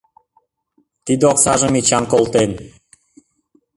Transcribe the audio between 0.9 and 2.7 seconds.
Тиде оксажым Эчан колтен.